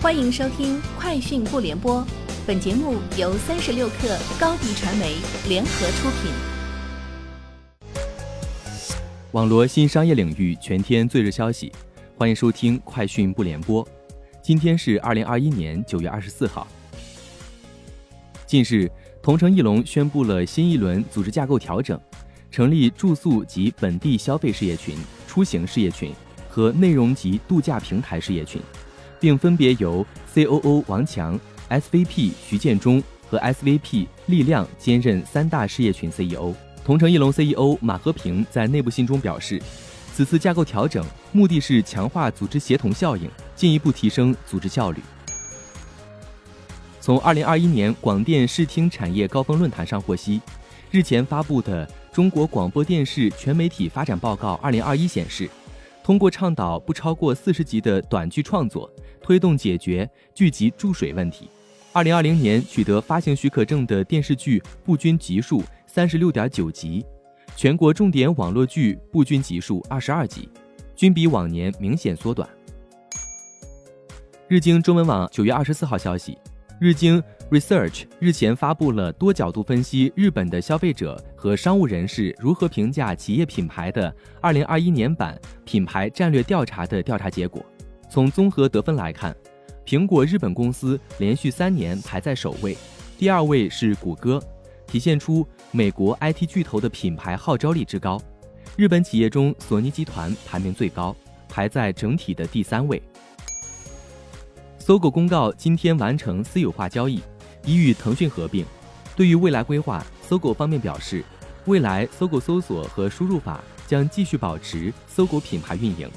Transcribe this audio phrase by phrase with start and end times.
[0.00, 2.00] 欢迎收听《快讯不联播》，
[2.46, 5.16] 本节目由三十六克高低传媒
[5.48, 6.30] 联合出品。
[9.32, 11.72] 网罗新商业领域全天最热消息，
[12.16, 13.84] 欢迎收听《快讯不联播》。
[14.40, 16.64] 今天是二零二一年九月二十四号。
[18.46, 18.88] 近日，
[19.20, 22.00] 同城艺龙宣布了新一轮组织架构调整，
[22.52, 24.96] 成立住宿及本地消费事业群、
[25.26, 26.14] 出行事业群
[26.48, 28.62] 和内容及度假平台事业群。
[29.20, 31.38] 并分别由 C.O.O 王强、
[31.68, 36.54] S.V.P 徐建中和 S.V.P 力量兼任三大事业群 CEO。
[36.84, 39.60] 同城艺龙 CEO 马和平在内部信中表示，
[40.14, 45.02] 此次架构调整目的是强化组织协同效应，进一步提升组织效率。
[47.00, 50.40] 从2021年广电视听产业高峰论坛上获悉，
[50.90, 55.48] 日前发布的《中国广播电视全媒体发展报告2021》显示，
[56.08, 58.90] 通过倡导不超过四十集的短剧创作。
[59.20, 61.50] 推动解决剧集注水问题。
[61.92, 67.04] 二零二零年取得发行许可证的电视剧不均集数三十六点九集，
[67.54, 70.48] 全国重点网络剧不均集数二十二集，
[70.96, 72.48] 均比往年明显缩短。
[74.46, 76.38] 日经中文网九月二十四号消息，
[76.80, 87.64] 日经 Research 日前发布了多角度分析日本的消费者和商务人士如何评价企业品牌的二零二一年版品牌战略调查的调查结果。
[88.10, 89.34] 从综合得分来看，
[89.86, 92.76] 苹果日本公司连续三年排在首位，
[93.16, 94.38] 第二位是谷歌，
[94.86, 98.20] 体现出美国 IT 巨头的品牌号召力之高。
[98.76, 101.16] 日本企业中，索尼集团排名最高，
[101.48, 103.02] 排在整体的第三位。
[104.78, 107.20] 搜狗公告今天完成私有化交易，
[107.68, 108.64] 已与腾讯合并。
[109.14, 111.22] 对于未来规划，搜狗方面表示，
[111.66, 116.08] 未来搜狗搜索和输入法将继续保持搜狗品牌运营。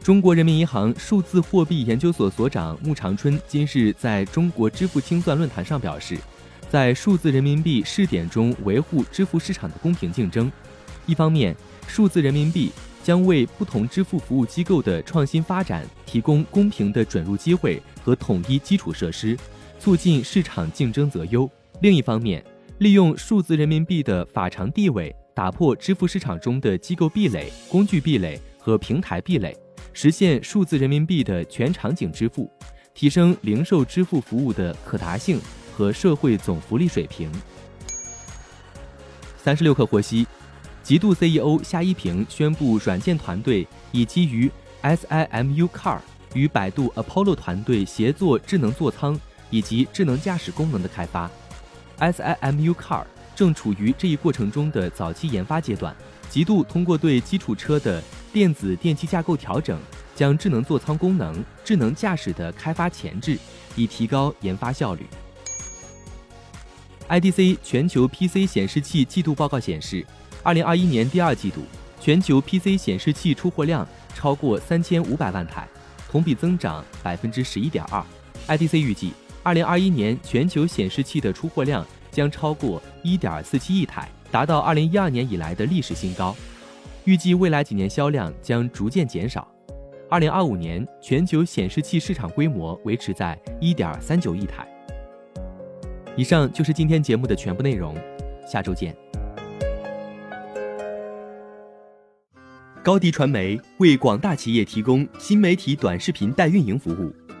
[0.00, 6.16] 中国人民银行数字货币研究所所长穆长春今日在中国支付清算论坛上表示，
[6.70, 10.50] 在数字人民币试点中维护支付市场的公平竞争。
[11.06, 11.56] 一方面，
[11.88, 12.70] 数字人民币
[13.02, 19.36] 将为不同支付服务机构的创新发展提供公平的准入机会和统一基础设施，
[19.78, 21.48] 促进市场竞争择优；
[21.80, 22.44] 另一方面，
[22.78, 29.56] 利用数字人民币的法偿地位，打破支付市场中的机构壁垒、工具壁垒和平台壁垒。
[29.92, 32.50] 实现数字人民币的全场景支付，
[32.92, 35.40] 提升零售支付服务的可达性
[35.74, 37.30] 和社会总福利水平。
[39.38, 40.26] 三十六氪获悉，
[40.82, 44.50] 极度 CEO 夏一平宣布，软件团队已基于
[44.82, 45.98] SIMU Car
[46.34, 49.18] 与百度 Apollo 团队协作智能座舱
[49.50, 51.30] 以及智能驾驶功能的开发。
[51.98, 55.94] SIMU Car 正处于这一过程中的早期研发阶段。
[56.28, 58.02] 极度通过对基础车的
[58.32, 59.78] 电子电气架构调整，
[60.14, 63.38] 将智能座舱功能、智能驾驶的开发前置，
[63.76, 65.06] 以提高研发效率。
[67.08, 70.04] IDC 全球 PC 显示器季度报告显示，
[70.42, 71.62] 二零二一年第二季度
[72.00, 75.68] 全球 PC 显示器出货量超过三千五百万台，
[76.10, 78.04] 同比增长百分之十一点二。
[78.48, 79.12] IDC 预计，
[79.46, 84.08] 二零二一年全球显示器的出货量将超过一点四七亿台。
[84.28, 86.34] 达到二零一二年以来的历史新高，
[87.04, 89.46] 预计未来几年销量将逐渐减少。
[90.10, 94.66] 二零二五年全球显示器市场规模维持在一点三九亿台。
[96.16, 97.94] 以上就是今天节目的全部内容，
[98.50, 98.96] 下周见。
[102.82, 107.14] 高迪传媒为广大企业提供新媒体短视频代运营服务，